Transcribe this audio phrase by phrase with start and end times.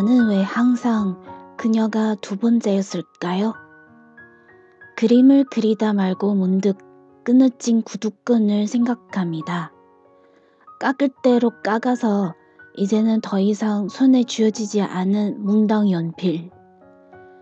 [0.00, 1.20] 나는 왜 항상
[1.58, 3.52] 그녀가 두 번째였을까요?
[4.96, 6.78] 그림을 그리다 말고 문득
[7.22, 9.72] 끊어진 구두끈을 생각합니다.
[10.80, 12.34] 깎을 대로 깎아서
[12.78, 16.48] 이제는 더 이상 손에 쥐어지지 않은 뭉당 연필.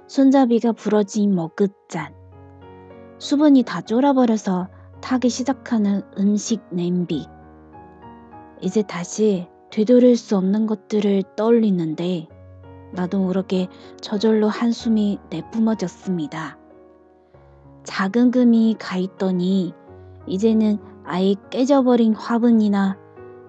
[0.08, 2.12] 손잡이가 부러진 머그잔.
[3.18, 4.66] 수분이 다 쫄아버려서
[5.00, 7.24] 타기 시작하는 음식 냄비.
[8.60, 12.26] 이제 다시 되돌릴 수 없는 것들을 떠올리는데
[12.92, 13.68] 나도 모르게
[14.00, 16.58] 저절로 한숨이 내뿜어졌습니다.
[17.84, 19.72] 작은 금이 가 있더니
[20.26, 22.98] 이제는 아예 깨져버린 화분이나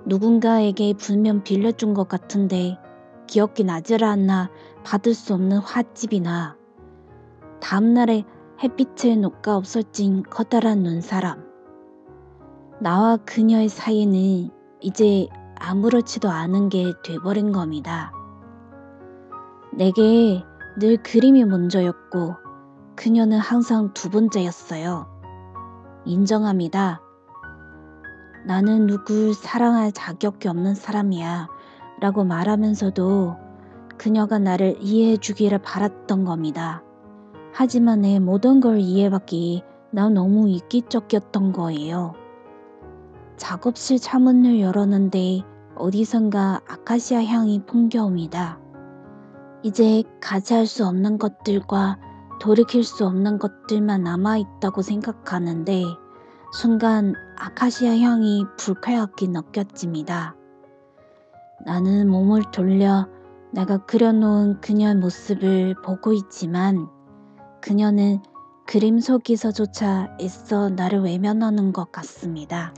[0.06, 2.78] 누군가에게 분명 빌려준 것 같은데
[3.28, 4.50] 기억이 나질 않나
[4.84, 6.58] 받을 수 없는 화집이나
[7.60, 8.24] 다음날에
[8.64, 11.50] 햇빛에 녹아 없어진 커다란 눈사람
[12.80, 18.14] 나와 그녀의 사이는 이제 아무렇지도 않은 게 돼버린 겁니다.
[19.72, 20.44] 내게
[20.78, 22.36] 늘 그림이 먼저였고
[22.96, 25.08] 그녀는 항상 두 번째였어요.
[26.06, 27.02] 인정합니다.
[28.46, 31.48] 나는 누굴 사랑할 자격이 없는 사람이야
[32.00, 33.36] 라고 말하면서도
[33.98, 36.82] 그녀가 나를 이해해 주기를 바랐던 겁니다.
[37.52, 42.14] 하지만 내 모든 걸 이해받기 난 너무 이기적이었던 거예요.
[43.38, 45.42] 작업실 차문을 열었는데
[45.76, 48.60] 어디선가 아카시아 향이 풍겨옵니다.
[49.64, 52.00] 이제 가지할 수 없는 것들과
[52.40, 55.84] 돌이킬 수 없는 것들만 남아있다고 생각하는데
[56.54, 60.36] 순간 아카시아 향이 불쾌하게 느껴집니다.
[61.66, 63.08] 나는 몸을 돌려
[63.52, 66.88] 내가 그려놓은 그녀의 모습을 보고 있지만
[67.62, 68.22] 그녀는
[68.66, 72.74] 그림 속에서조차 애써 나를 외면하는 것 같습니다.